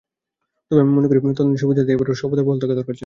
তবে 0.71 0.79
আমি 0.83 0.91
মনে 0.97 1.07
করি, 1.09 1.19
তদন্তের 1.31 1.61
সুবিধার্থে 1.63 1.91
এঁদের 1.93 2.19
স্বপদে 2.21 2.41
বহাল 2.45 2.59
থাকা 2.61 2.75
দরকার 2.79 2.93
ছিল। 2.93 2.99